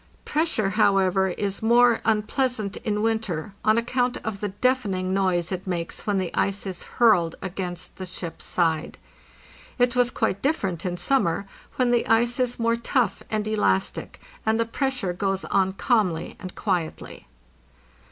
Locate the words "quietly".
16.55-17.27